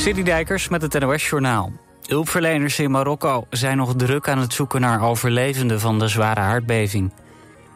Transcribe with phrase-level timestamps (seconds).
[0.00, 1.72] Dijkers met het NOS Journaal.
[2.06, 7.12] Hulpverleners in Marokko zijn nog druk aan het zoeken naar overlevenden van de zware aardbeving.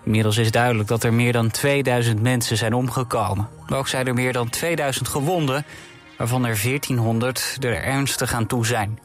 [0.04, 3.48] Inmiddels is duidelijk dat er meer dan 2000 mensen zijn omgekomen.
[3.68, 5.64] Ook zijn er meer dan 2000 gewonden,
[6.18, 8.98] waarvan er 1400 er ernstig aan toe zijn.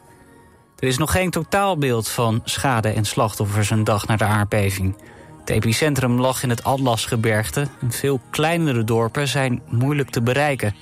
[0.78, 4.96] Er is nog geen totaalbeeld van schade en slachtoffers een dag na de aardbeving.
[5.40, 10.74] Het epicentrum lag in het Atlasgebergte en veel kleinere dorpen zijn moeilijk te bereiken.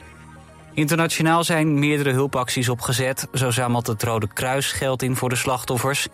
[0.79, 3.29] Internationaal zijn meerdere hulpacties opgezet.
[3.33, 6.09] Zo zamelt het Rode Kruis geld in voor de slachtoffers.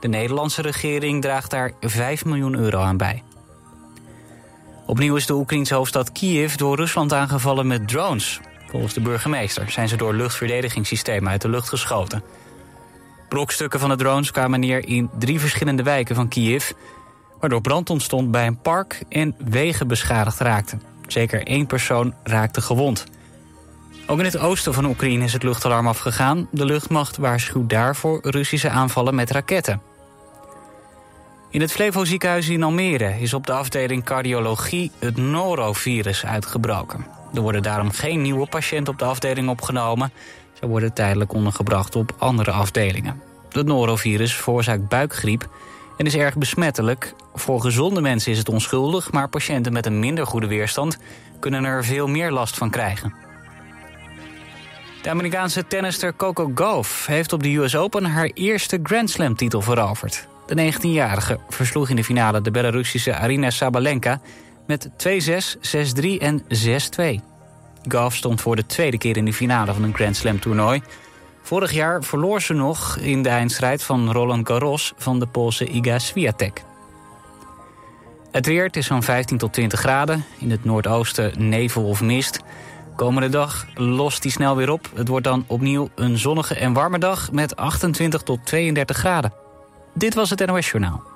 [0.00, 3.22] De Nederlandse regering draagt daar 5 miljoen euro aan bij.
[4.86, 8.40] Opnieuw is de Oekraïnse hoofdstad Kiev door Rusland aangevallen met drones.
[8.70, 12.22] Volgens de burgemeester zijn ze door luchtverdedigingssystemen uit de lucht geschoten.
[13.28, 16.70] Brokstukken van de drones kwamen neer in drie verschillende wijken van Kiev...
[17.40, 20.82] waardoor brand ontstond bij een park en wegen beschadigd raakten.
[21.06, 23.06] Zeker één persoon raakte gewond.
[24.10, 26.48] Ook in het oosten van Oekraïne is het luchtalarm afgegaan.
[26.50, 29.82] De luchtmacht waarschuwt daarvoor Russische aanvallen met raketten.
[31.50, 37.06] In het Flevo ziekenhuis in Almere is op de afdeling cardiologie het norovirus uitgebroken.
[37.34, 40.12] Er worden daarom geen nieuwe patiënten op de afdeling opgenomen.
[40.60, 43.22] Ze worden tijdelijk ondergebracht op andere afdelingen.
[43.50, 45.48] Het norovirus veroorzaakt buikgriep
[45.96, 47.14] en is erg besmettelijk.
[47.34, 50.98] Voor gezonde mensen is het onschuldig, maar patiënten met een minder goede weerstand
[51.40, 53.29] kunnen er veel meer last van krijgen.
[55.02, 59.60] De Amerikaanse tennister Coco Gauff heeft op de US Open haar eerste Grand Slam titel
[59.60, 60.28] veroverd.
[60.46, 64.20] De 19-jarige versloeg in de finale de Belarussische Arina Sabalenka
[64.66, 64.92] met 2-6,
[66.00, 66.44] 6-3 en 6-2.
[67.82, 70.82] Gauff stond voor de tweede keer in de finale van een Grand Slam toernooi.
[71.42, 75.98] Vorig jaar verloor ze nog in de eindstrijd van Roland Garros van de Poolse Iga
[75.98, 76.62] Swiatek.
[78.30, 80.24] Het weer, is zo'n 15 tot 20 graden.
[80.38, 82.40] In het noordoosten nevel of mist.
[83.00, 84.90] Komende dag lost die snel weer op.
[84.94, 89.32] Het wordt dan opnieuw een zonnige en warme dag met 28 tot 32 graden.
[89.94, 91.09] Dit was het NOS Journaal.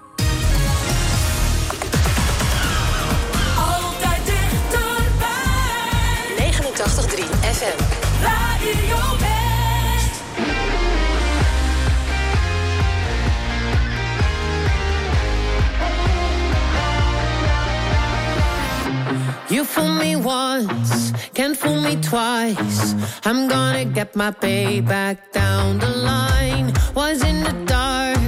[19.64, 22.94] You fool me once, can't fool me twice.
[23.24, 26.70] I'm gonna get my payback down the line.
[26.94, 28.18] Was in the dark,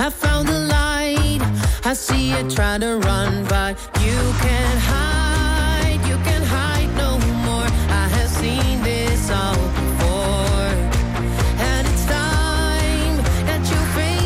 [0.00, 1.42] I found the light.
[1.84, 3.72] I see you try to run, but
[4.06, 6.00] you can't hide.
[6.08, 7.68] You can't hide no more.
[8.02, 10.72] I have seen this all before.
[11.68, 13.16] And it's time
[13.48, 14.20] that you face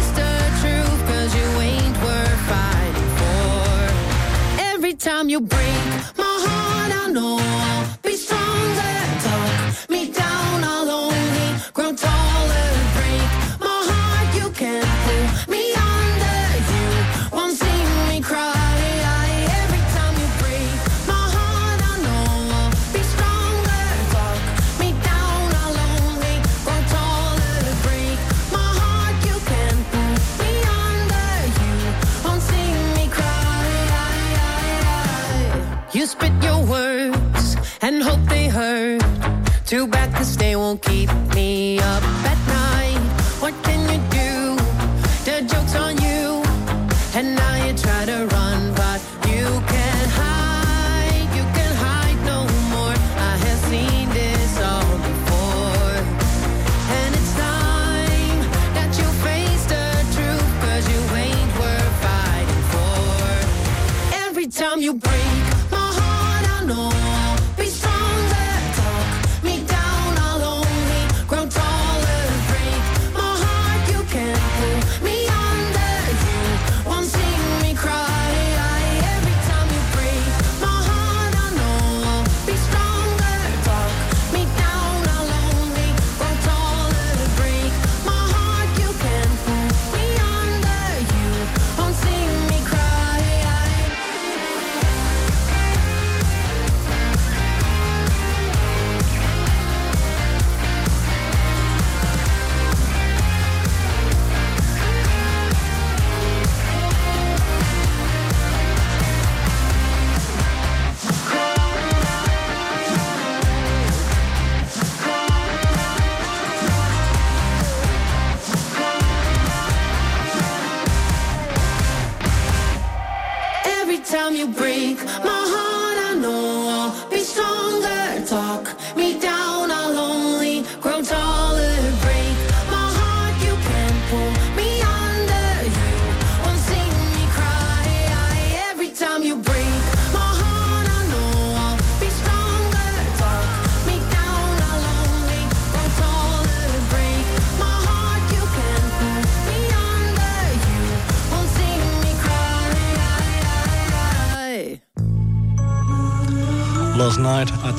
[39.66, 42.23] Too bad cause they won't keep me up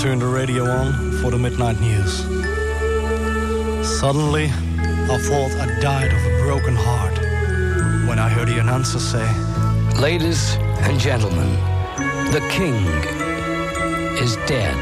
[0.05, 2.17] turned the radio on for the midnight news.
[3.99, 7.17] Suddenly, I thought I died of a broken heart
[8.07, 9.25] when I heard the announcer say,
[9.99, 11.49] Ladies and gentlemen,
[12.31, 12.85] the king
[14.21, 14.75] is dead.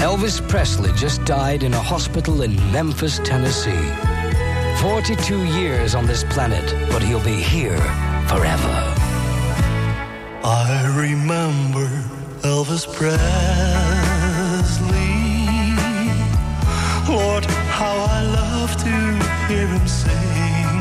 [0.00, 3.92] Elvis Presley just died in a hospital in Memphis, Tennessee.
[4.80, 7.76] 42 years on this planet, but he'll be here
[8.26, 8.74] forever.
[10.42, 11.86] I remember
[12.40, 13.83] Elvis Presley.
[19.54, 20.80] Hear him sing.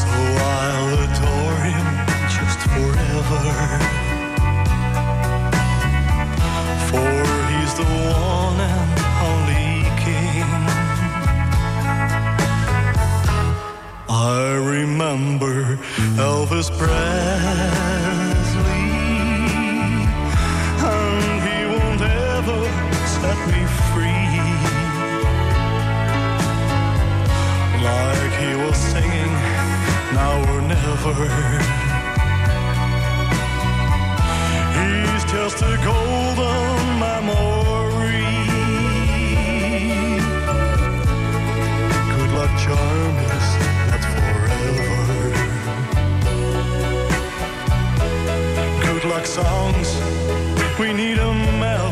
[0.00, 0.12] So
[0.56, 1.86] I'll adore him
[2.36, 3.44] just forever.
[6.90, 7.14] For
[7.50, 7.88] he's the
[8.20, 8.98] one and
[9.28, 9.70] only
[10.04, 10.50] King.
[14.08, 15.56] I remember
[16.30, 17.93] Elvis Presley,
[30.34, 31.14] now or never.
[34.78, 38.26] He's just a golden memory.
[42.14, 43.48] Good luck, charm is
[43.90, 45.32] not forever.
[48.86, 49.88] Good luck songs,
[50.78, 51.83] we need 'em ever.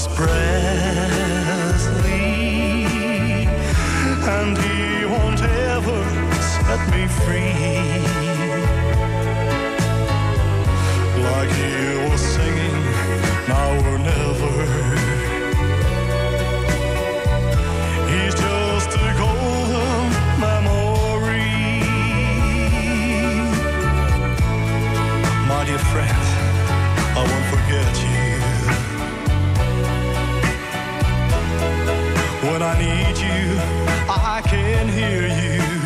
[0.00, 1.90] Elvis Presley,
[4.28, 6.02] and he won't ever
[6.40, 7.49] set me free.
[32.60, 33.58] When I need you,
[34.06, 35.79] I can hear you.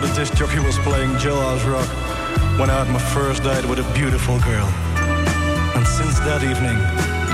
[0.00, 1.86] Remember the disc jockey was playing Jailhouse Rock
[2.58, 4.66] when I had my first date with a beautiful girl.
[5.76, 6.78] And since that evening,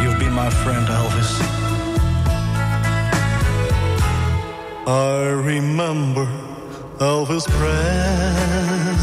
[0.03, 1.41] you've been my friend, Elvis.
[4.89, 6.27] I remember
[6.99, 7.47] Elvis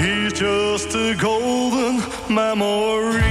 [0.02, 3.29] He's just a golden memory.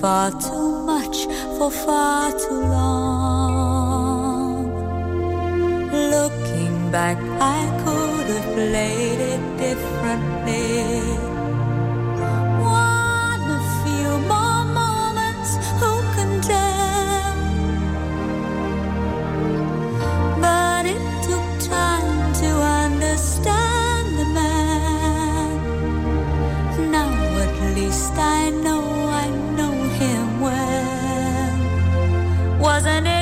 [0.00, 1.26] Far too much
[1.56, 3.88] for far too long.
[5.90, 11.37] Looking back, I could have played it differently.
[32.78, 33.17] wasn't it?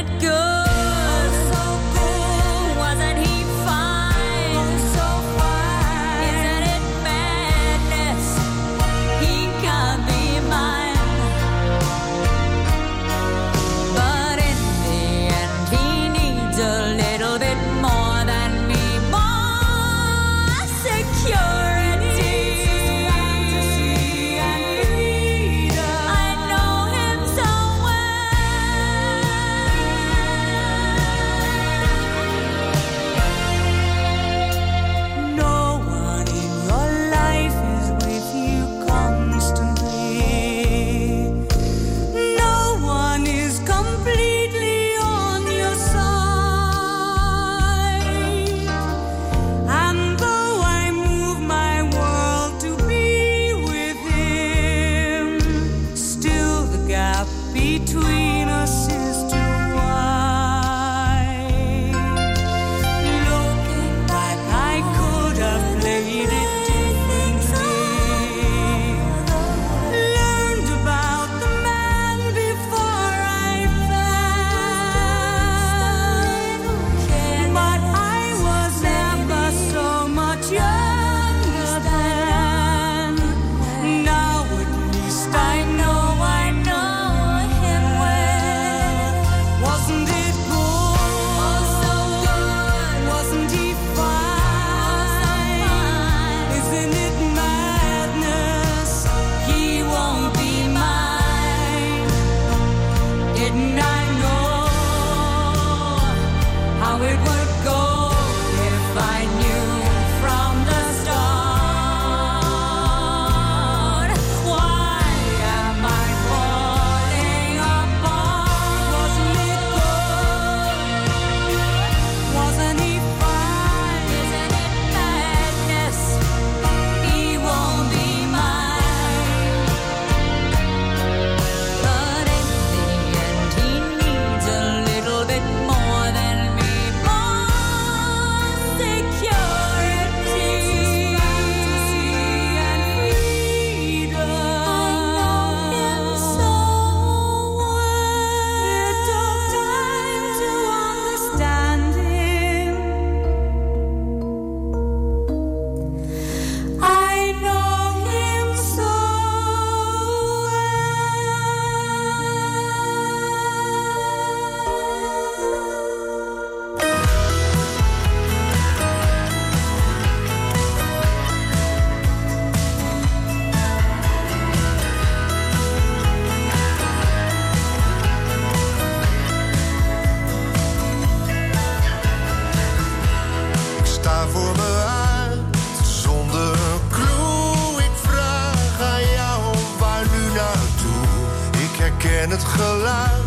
[192.26, 193.25] en het geluid.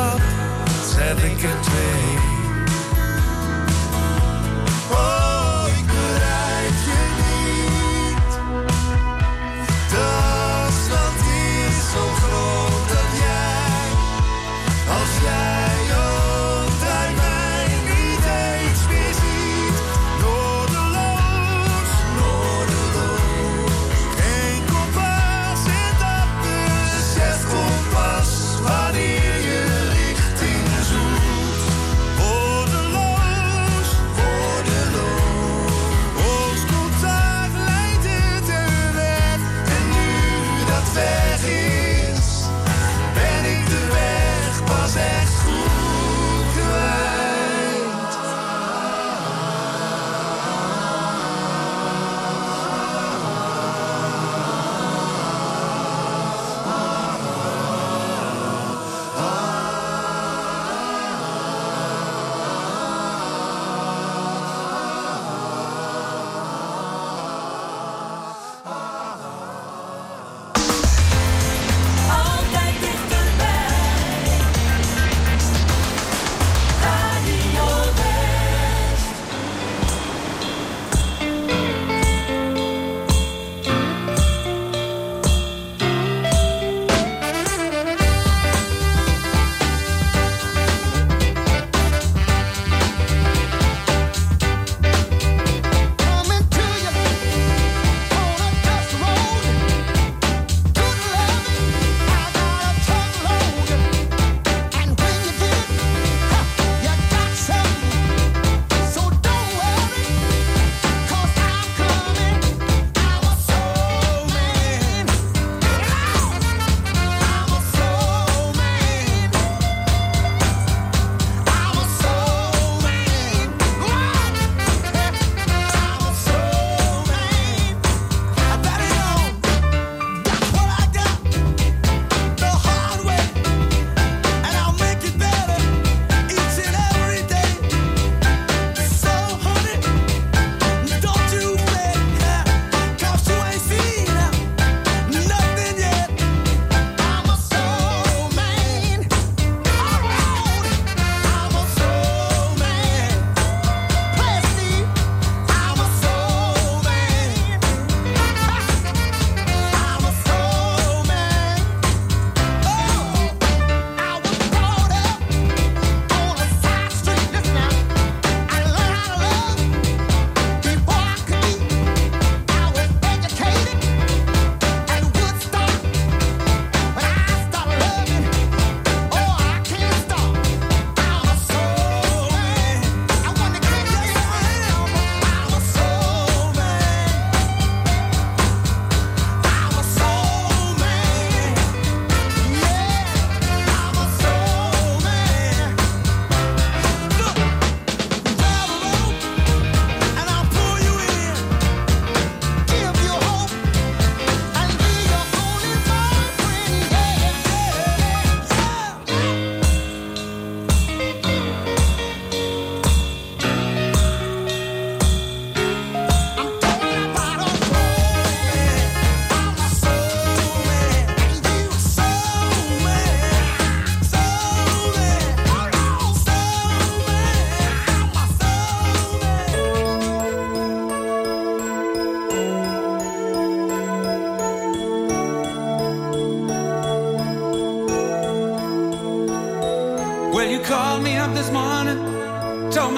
[0.00, 0.20] stap,
[0.82, 2.29] zet ik er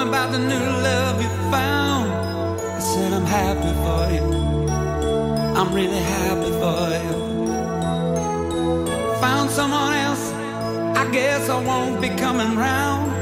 [0.09, 2.11] about the new love you found.
[2.11, 4.27] I said, I'm happy for you.
[5.59, 7.19] I'm really happy for you.
[9.21, 10.33] Found someone else,
[11.03, 13.13] I guess I won't be coming round.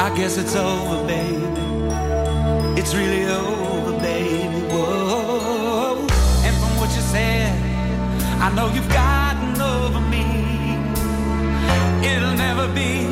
[0.00, 1.44] I guess it's over, baby.
[2.80, 4.60] It's really over, baby.
[4.72, 6.06] Whoa.
[6.46, 7.52] And from what you said,
[8.40, 10.24] I know you've gotten over me.
[12.08, 13.07] It'll never be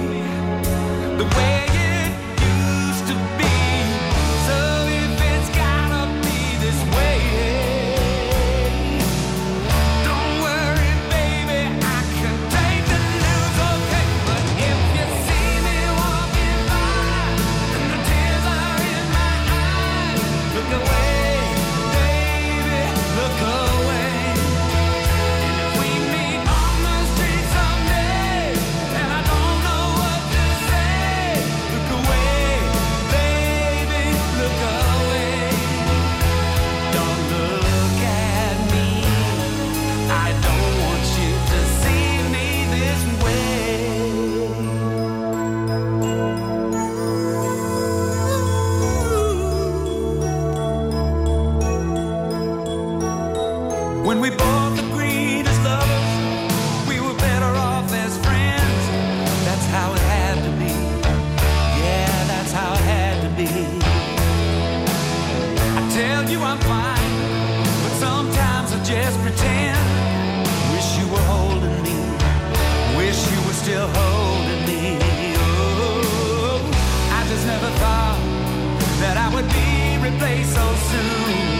[80.54, 81.58] so soon.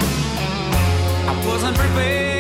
[1.29, 2.36] I wasn't prepared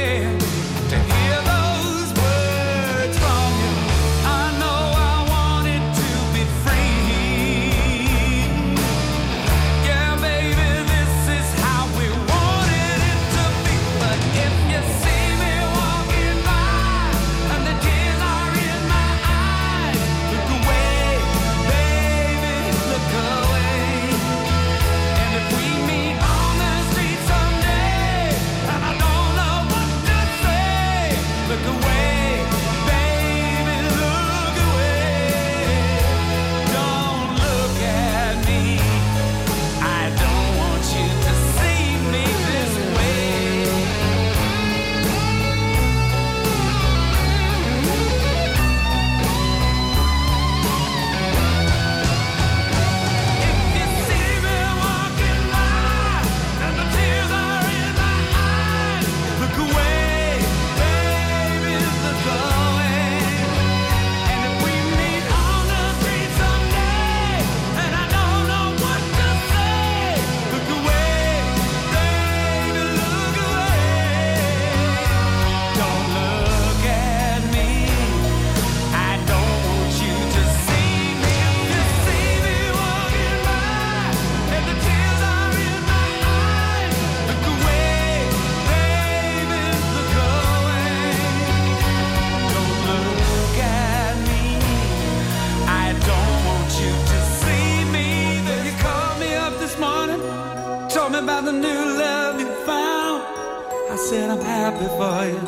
[101.26, 103.22] about the new love you found.
[103.90, 105.42] I said I'm happy for you.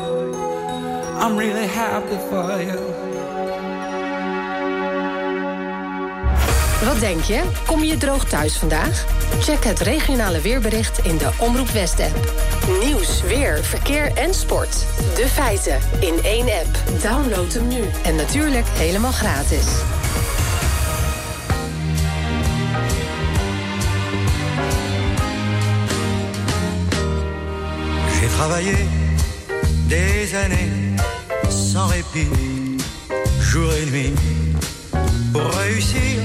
[1.17, 2.79] I'm really happy for you.
[6.85, 7.41] Wat denk je?
[7.65, 9.05] Kom je droog thuis vandaag?
[9.41, 12.15] Check het regionale weerbericht in de Omroep West-app.
[12.83, 14.85] Nieuws, weer, verkeer en sport.
[15.15, 17.01] De feiten in één app.
[17.01, 17.83] Download hem nu.
[18.03, 19.65] En natuurlijk helemaal gratis.
[28.39, 28.77] Travaillé
[29.89, 30.71] des années
[31.49, 32.31] sans répit,
[33.41, 34.13] jour et nuit,
[35.33, 36.15] pour réussir,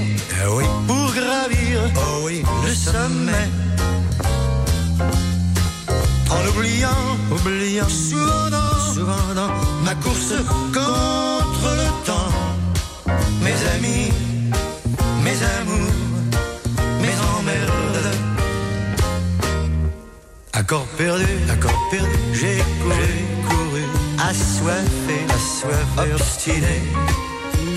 [0.41, 3.47] ah oui, pour gravir, oh oui, le sommet.
[6.35, 7.03] En oubliant,
[7.35, 9.51] oubliant, souvent dans, souvent dans
[9.83, 10.35] ma course
[10.79, 12.33] contre le temps,
[13.45, 14.09] mes amis,
[15.25, 16.04] mes amours,
[20.67, 23.83] Accord perdu, accord perdu, j'ai couru, couru,
[24.17, 26.81] assoiffé, assoiffé, obstiné,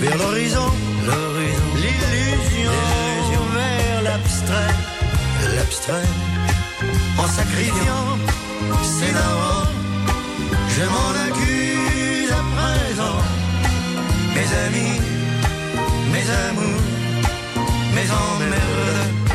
[0.01, 0.71] vers l'horizon,
[1.05, 4.73] l'horizon, l'illusion, l'illusion, vers l'abstrait,
[5.55, 6.09] l'abstrait,
[7.19, 8.17] en sacrifiant
[8.81, 9.69] ses darons,
[10.75, 13.21] je m'en accuse à présent,
[14.33, 14.99] mes amis,
[16.11, 16.81] mes amours,
[17.93, 19.28] Mes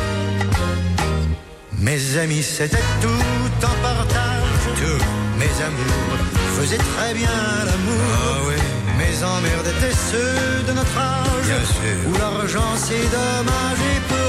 [2.17, 4.43] amis, c'était tout en partage.
[4.75, 5.03] Tout.
[5.39, 6.17] Mes amours
[6.57, 7.29] faisaient très bien
[7.65, 8.05] l'amour.
[8.23, 8.55] Ah oui.
[8.97, 11.45] Mes emmerdes étaient ceux de notre âge.
[11.45, 11.97] Bien sûr.
[12.09, 14.25] Où l'argent c'est dommage et peut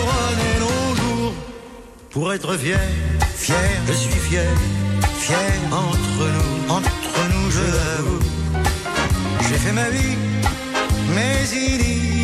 [0.61, 1.35] nos jours.
[2.11, 2.81] Pour être fier,
[3.35, 3.57] fier,
[3.87, 4.51] je suis fier.
[5.19, 8.23] Fier entre nous, entre nous, je l'avoue.
[9.49, 10.17] J'ai fait ma vie,
[11.15, 12.16] mais il y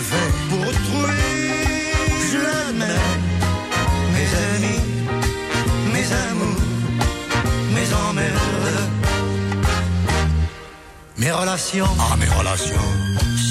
[0.00, 1.12] fait, pour retrouver,
[2.30, 3.04] je l'admets,
[4.14, 4.80] mes amis,
[5.92, 6.62] mes amours,
[7.74, 8.90] mes emmerdes,
[11.16, 11.86] mes relations.
[11.98, 12.88] Ah, mes relations.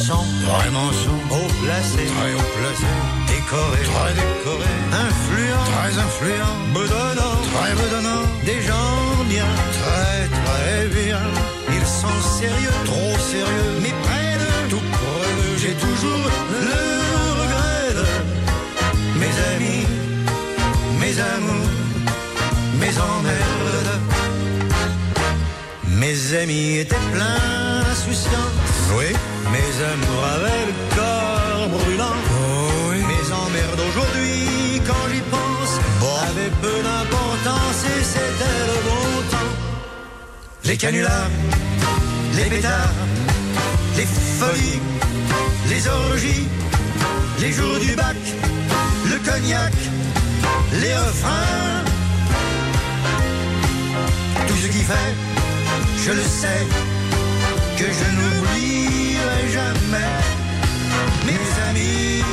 [0.08, 7.42] Sont vraiment sont haut placées, très haut placées, décorées, très décorées, influents, très influents, bedonnants,
[7.54, 9.50] très bedonnants, des gens bien,
[9.82, 11.20] très très bien.
[11.76, 13.82] Ils sont sérieux, trop sérieux,
[16.00, 16.84] toujours le
[17.42, 19.86] regret de mes amis,
[21.00, 21.70] mes amours,
[22.80, 24.02] mes emmerdes.
[25.88, 28.54] Mes amis étaient pleins d'insouciance.
[28.98, 29.06] Oui.
[29.52, 32.18] Mes amours avaient le corps brûlant.
[32.92, 35.74] Mes emmerdes aujourd'hui, quand j'y pense,
[36.30, 39.54] avaient peu d'importance et c'était le bon temps.
[40.66, 41.30] Les canulars,
[42.36, 42.94] les pétards,
[43.98, 44.80] les folies,
[45.70, 46.48] les orgies,
[47.40, 48.16] les jours du bac,
[49.12, 49.74] le cognac,
[50.82, 51.84] les refrains.
[54.48, 55.14] Tout ce qui fait,
[56.06, 56.64] je le sais,
[57.80, 60.14] que je n'oublierai jamais
[61.26, 62.24] mes amis,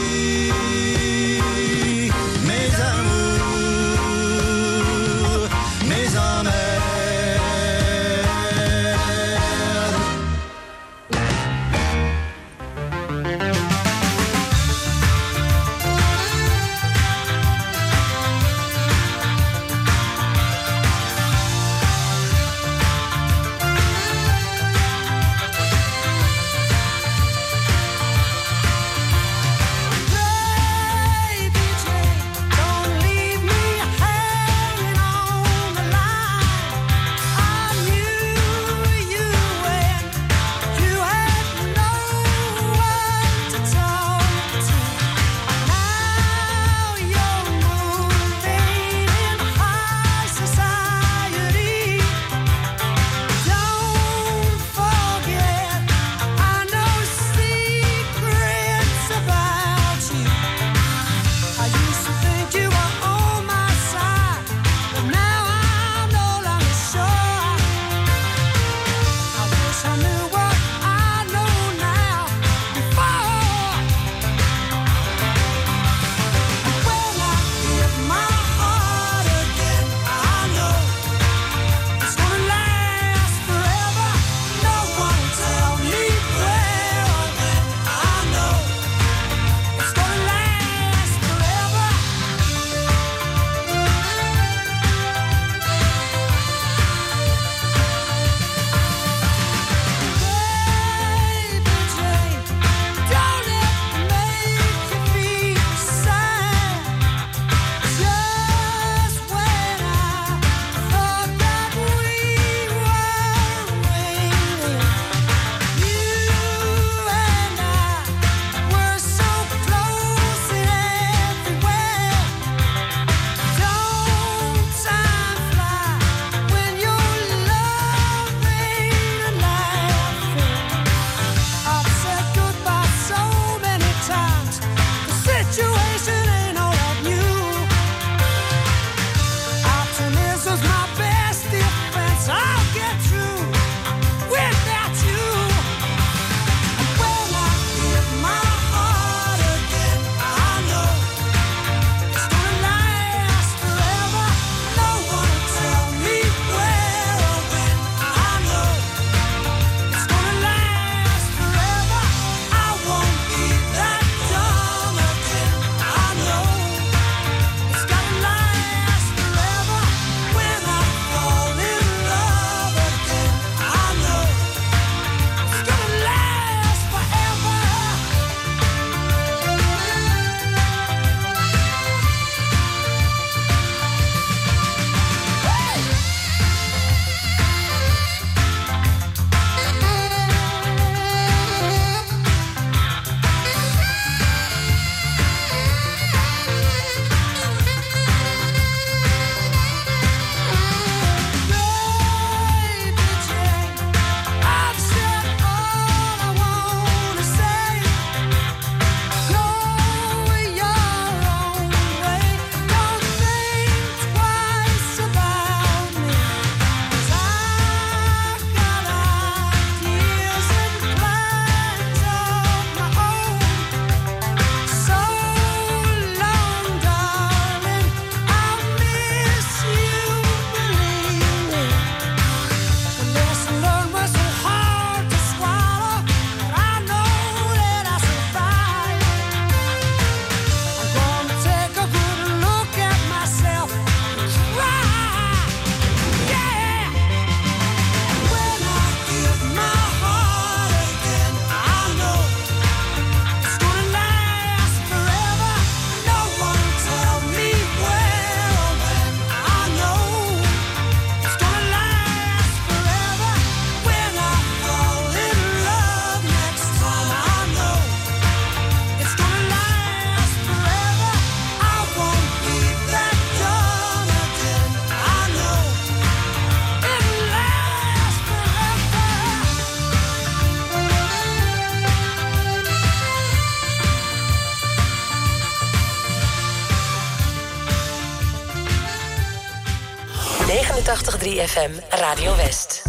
[291.45, 292.84] FM Radio West.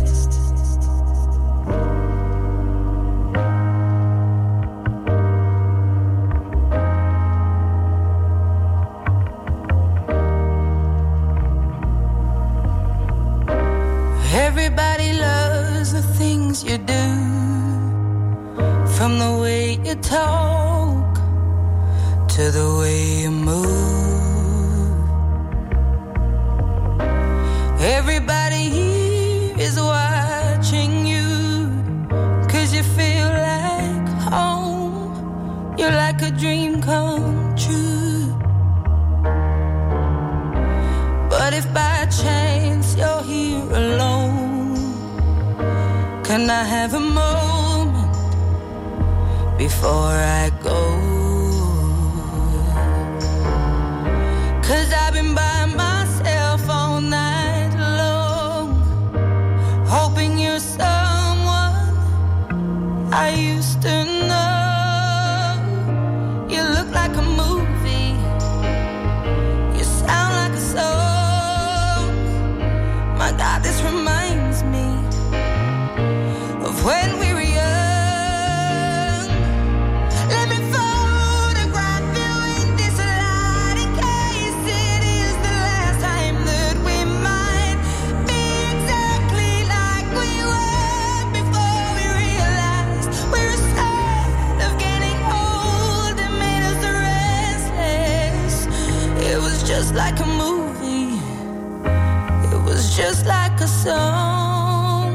[103.85, 105.13] song.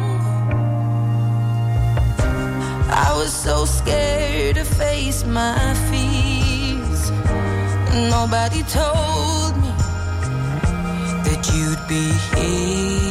[3.07, 7.03] I was so scared to face my fears.
[8.15, 9.73] Nobody told me
[11.27, 13.10] that you'd be here.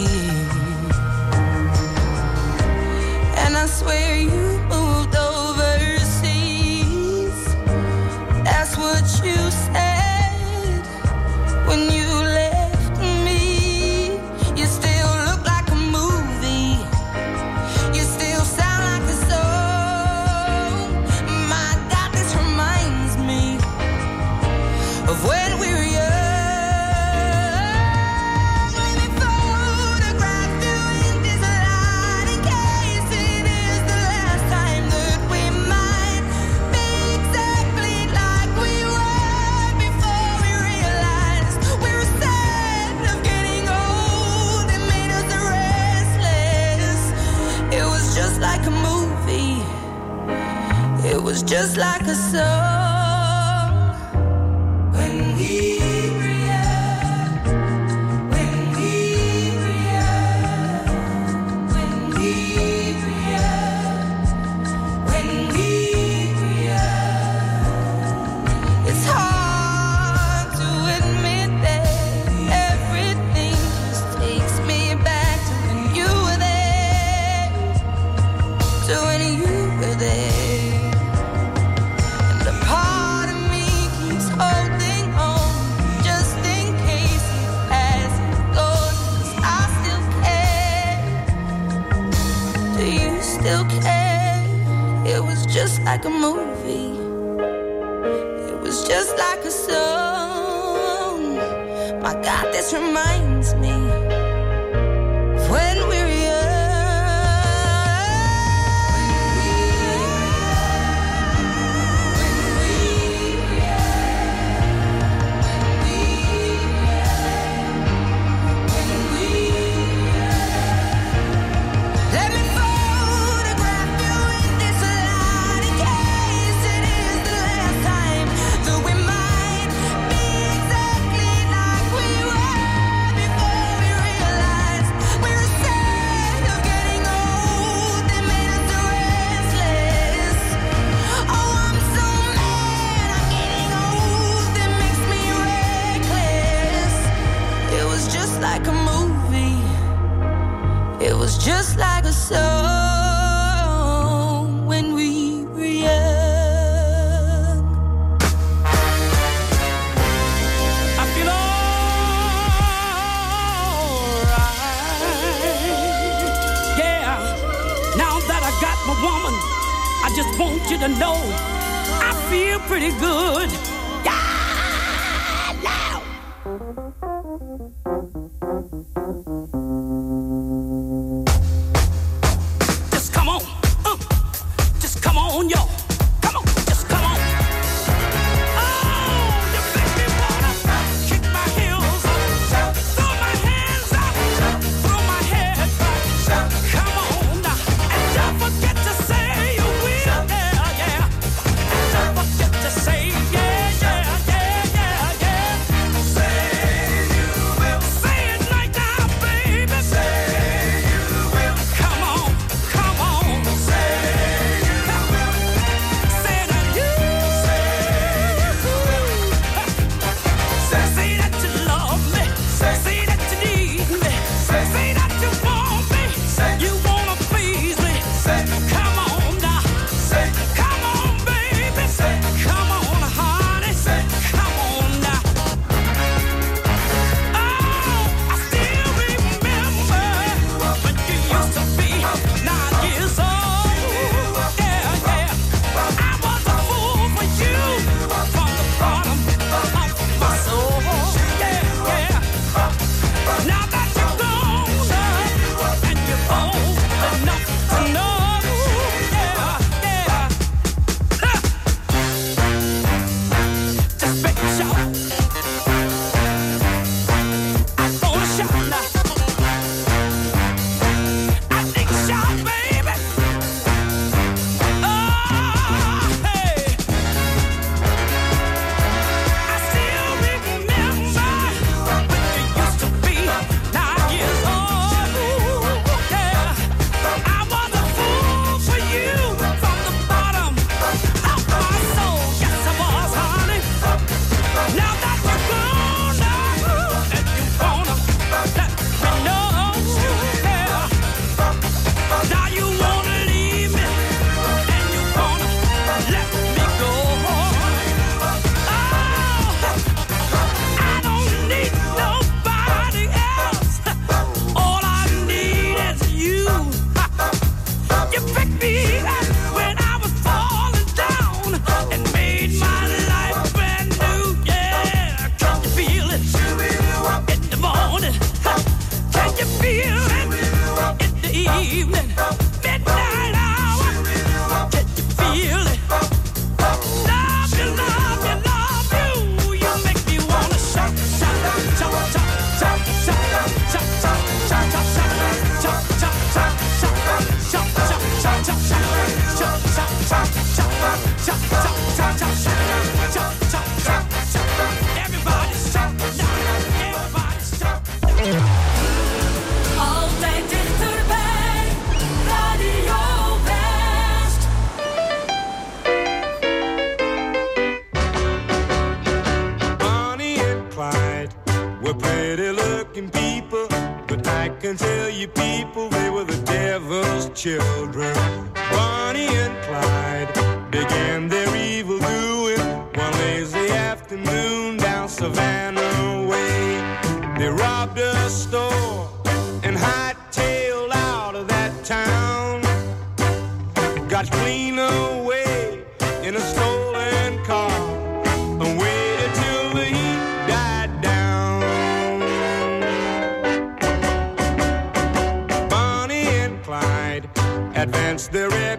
[51.59, 52.78] just like a soul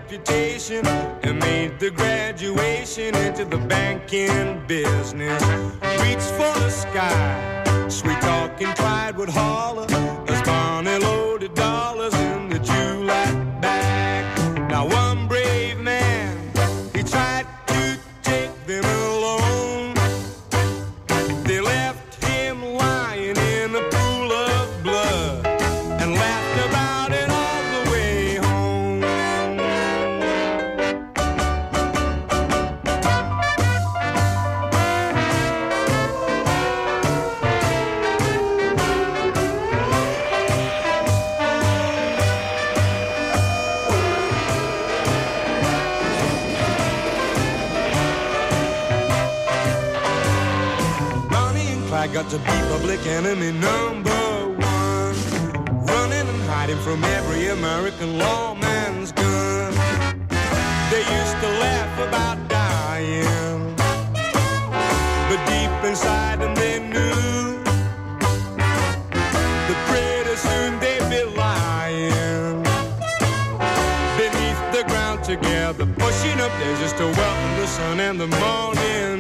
[0.00, 0.86] reputation
[1.24, 5.42] and made the graduation into the banking business.
[6.02, 9.89] Reached for the sky, sweet talking Clyde would holler
[52.90, 54.10] public enemy number
[54.58, 55.14] one.
[55.86, 59.72] Running and hiding from every American lawman's gun.
[60.90, 63.76] They used to laugh about dying.
[65.28, 67.62] But deep inside them they knew
[69.68, 72.62] that pretty soon they'd be lying.
[74.18, 79.19] Beneath the ground together, pushing up there just to welcome the sun and the morning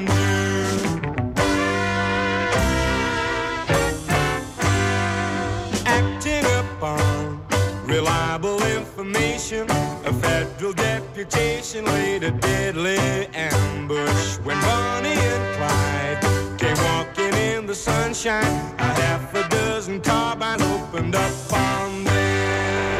[9.10, 9.70] information.
[10.04, 12.98] A federal deputation laid a deadly
[13.34, 18.44] ambush when Bonnie and Clyde came walking in the sunshine.
[18.78, 22.90] A half a dozen carbines opened up on them.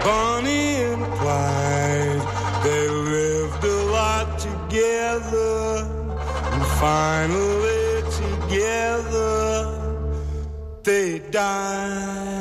[0.00, 2.22] Bonnie and Clyde,
[2.64, 5.86] they lived a lot together,
[6.52, 9.66] and finally together
[10.82, 12.39] they died.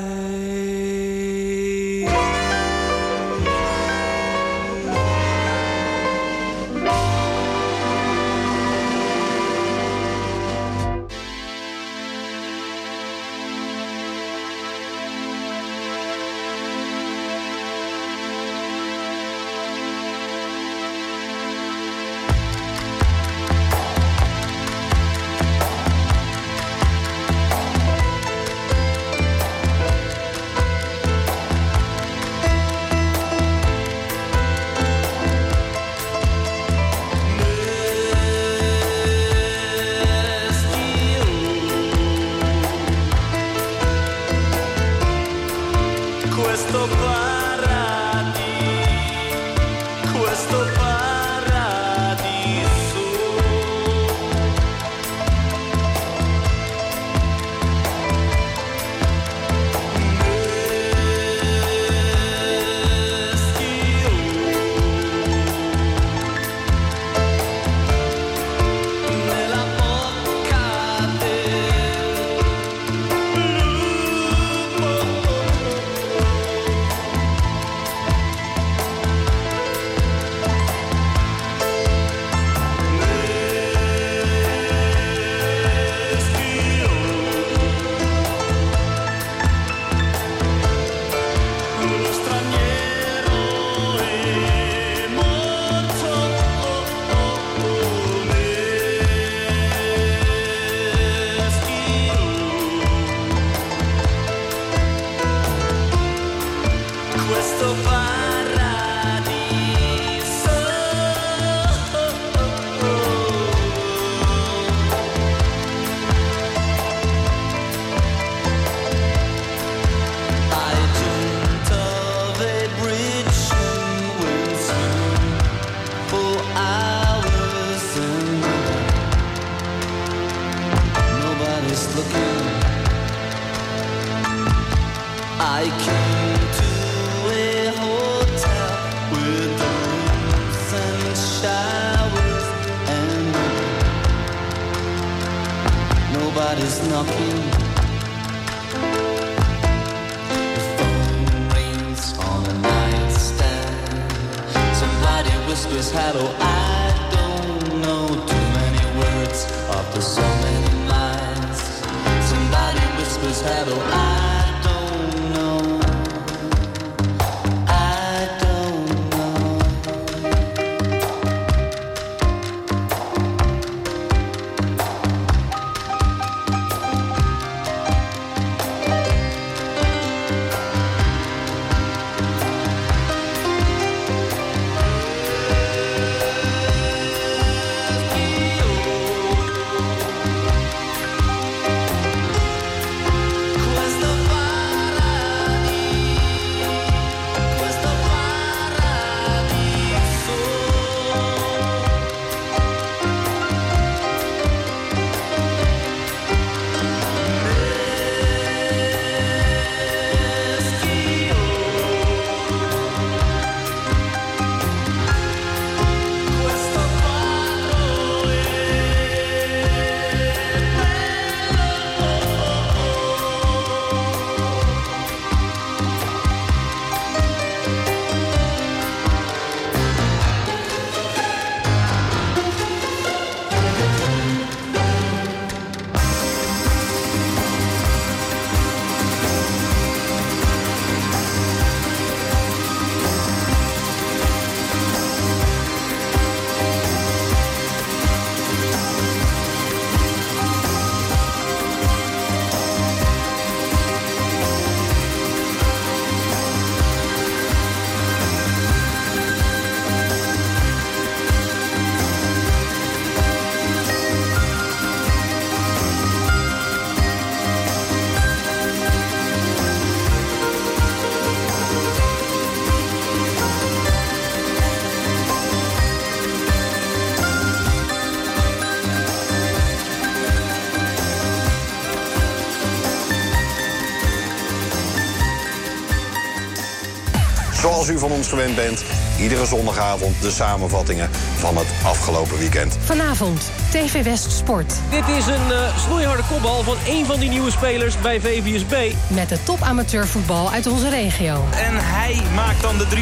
[287.90, 288.84] u van ons gewend bent,
[289.20, 292.78] iedere zondagavond de samenvattingen van het afgelopen weekend.
[292.84, 294.74] Vanavond, TV West Sport.
[294.90, 298.94] Dit is een uh, snoeiharde kopbal van een van die nieuwe spelers bij VVSB.
[299.08, 301.46] Met de top amateurvoetbal uit onze regio.
[301.52, 302.98] En hij maakt dan de 3-2.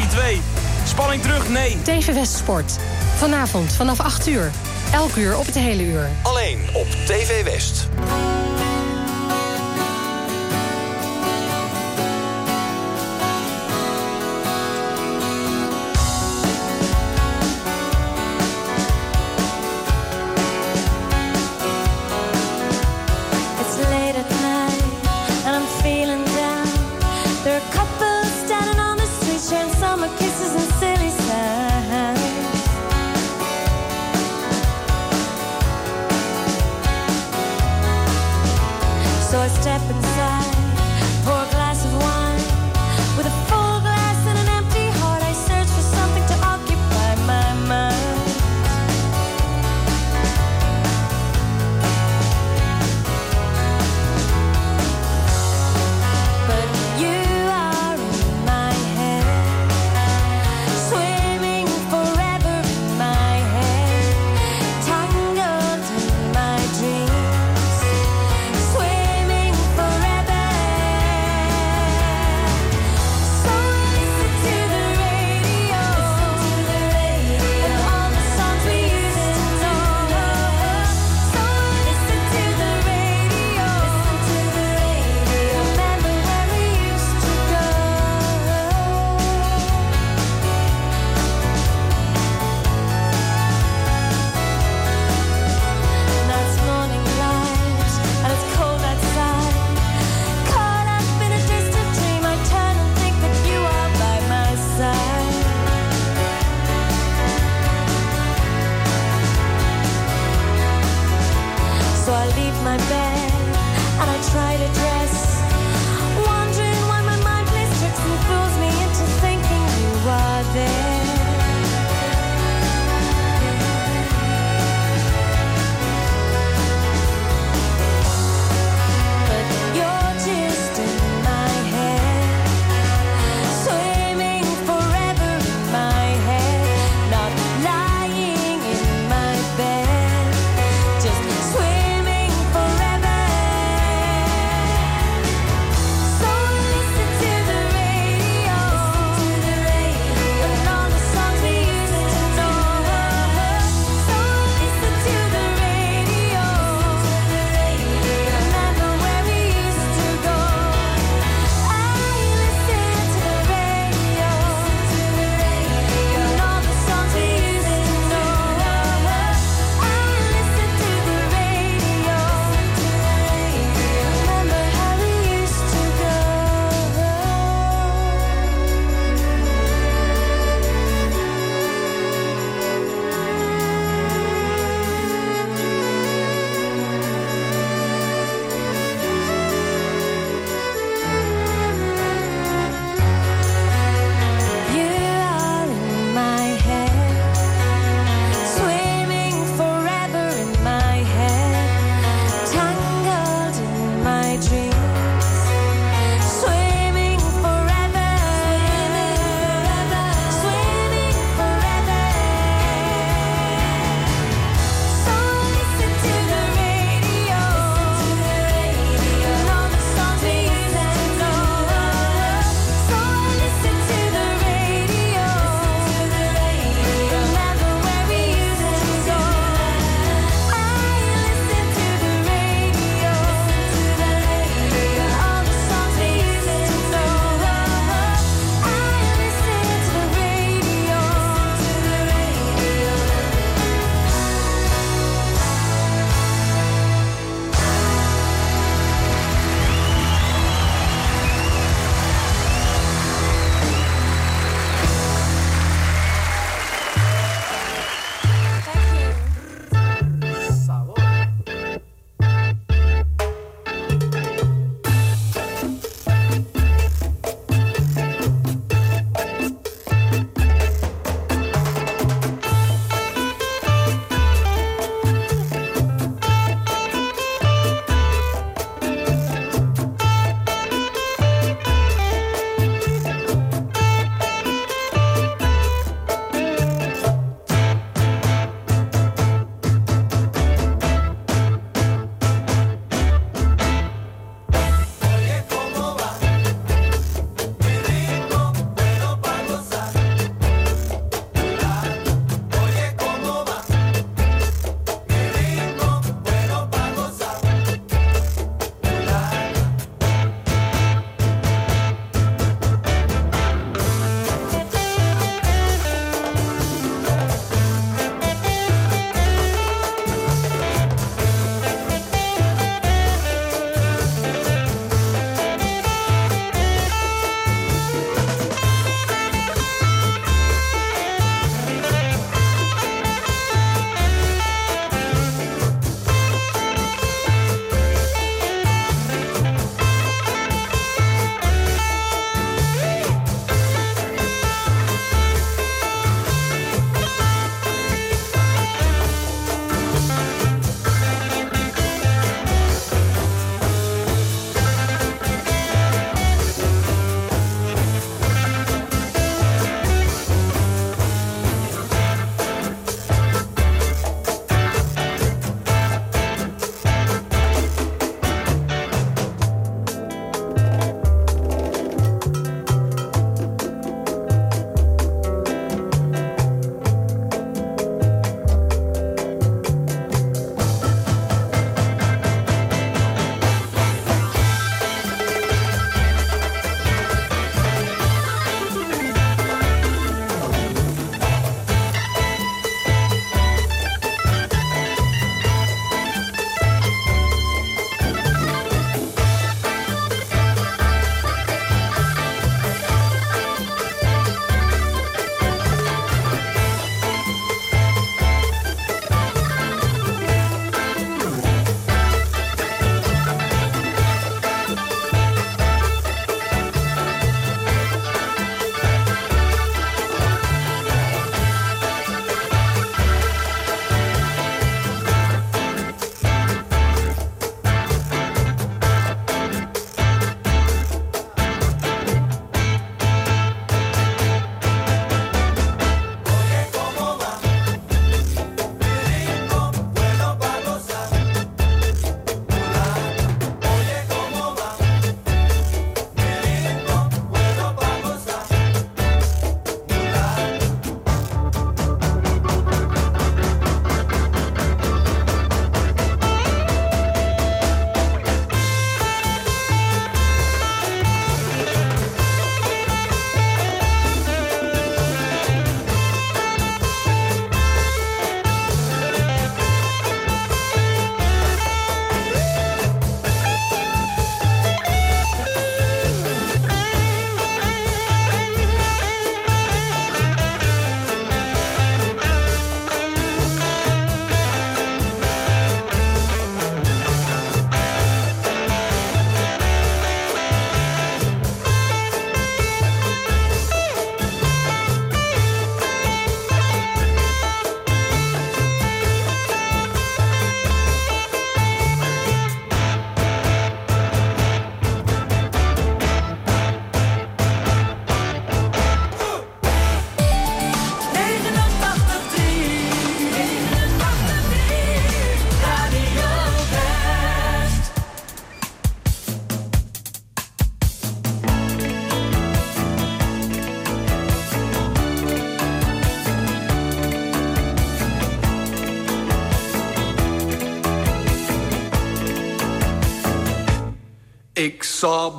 [0.86, 1.76] Spanning terug, nee.
[1.82, 2.76] TV West Sport.
[3.16, 4.50] Vanavond vanaf 8 uur.
[4.92, 6.08] Elk uur op het hele uur.
[6.22, 7.88] Alleen op TV West.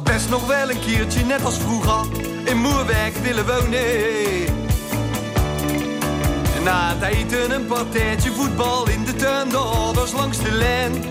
[0.03, 2.05] Best nog wel een keertje, net als vroeger,
[2.43, 4.57] in Moerwijk willen wonen.
[6.63, 11.03] Na het eten een partijtje voetbal in de tuin, de ouders langs de lijn.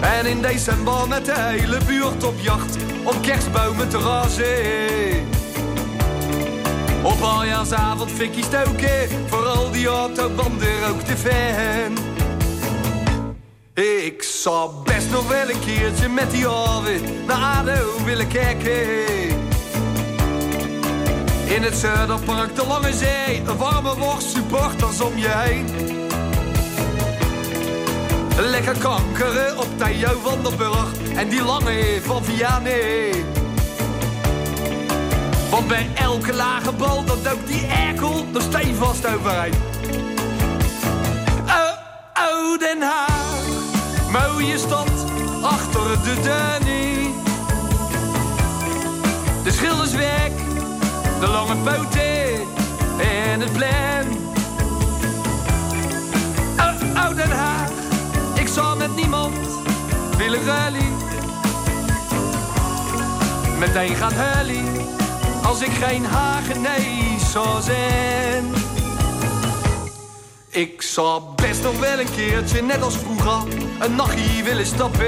[0.00, 5.26] En in december met de hele buurt op jacht, op kerstbomen te razen.
[7.02, 12.16] Op aljaarsavond fikkie stoken, vooral die autobanden ook te fan.
[13.74, 18.96] Ik zou best nog wel een keertje met die Arvid naar ADO willen kijken.
[21.44, 25.66] In het Zuiderpark, de Lange Zee, een warme worst, supporters om je heen.
[28.50, 33.24] Lekker kankeren op Theo van der Burg en die lange van Vianney.
[35.50, 39.54] Want bij elke lage bal, dat dook die erkel er stevast overheen.
[41.46, 41.72] Oh,
[42.14, 43.17] oh, Den Haag,
[44.10, 44.90] mooie stad,
[45.42, 47.14] achter de Danny.
[49.44, 50.32] De schilderswerk,
[51.20, 52.40] de lange poten
[53.00, 53.50] en het.
[56.58, 57.70] Oh, oh, Den Haag,
[58.34, 59.34] ik zou met niemand
[60.16, 60.88] willen rally.
[63.58, 64.64] Meteen gaat Hully
[65.42, 68.67] als ik geen Hagenees zou zijn.
[70.50, 73.42] Ik zou best nog wel een keertje, net als vroeger,
[73.78, 75.06] een nachtje willen stappen.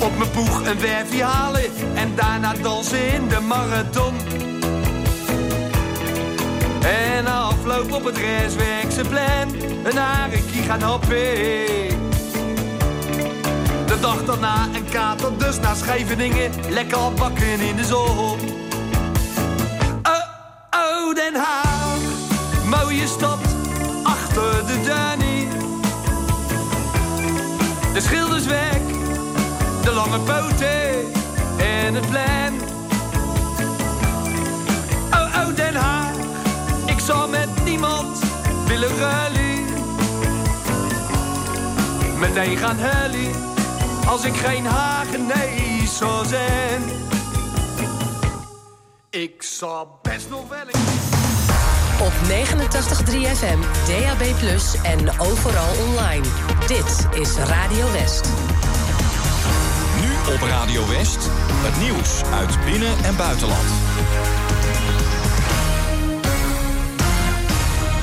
[0.00, 4.14] Op mijn boeg een werfje halen en daarna dansen in de marathon.
[6.82, 11.16] En afloop op het restwerkse plan een harekie gaan happen.
[13.86, 16.50] De dag daarna een kater, dus naar Scheveningen.
[16.68, 18.57] Lekker bakken in de zon.
[22.98, 23.38] Mooie stad,
[24.02, 25.48] achter de Danny.
[27.92, 28.88] De schilderswerk,
[29.82, 31.12] de lange poten
[31.58, 32.60] en het plan.
[35.10, 36.16] Oh, oh, Den Haag.
[36.86, 38.18] Ik zou met niemand
[38.66, 39.62] willen rally.
[42.18, 43.30] Meteen gaan hully
[44.06, 46.82] als ik geen Hagenees zou zijn.
[49.10, 51.07] Ik zou best nog wel een...
[52.00, 54.22] Op 89.3 FM, DAB+,
[54.82, 56.24] en overal online.
[56.66, 58.28] Dit is Radio West.
[60.00, 63.68] Nu op Radio West, het nieuws uit binnen- en buitenland.